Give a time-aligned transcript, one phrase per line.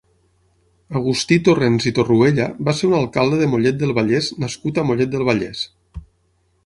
[0.99, 5.13] Agustí Torrents i Torruella va ser un alcalde de Mollet del Vallès nascut a Mollet
[5.17, 5.63] del Vallès.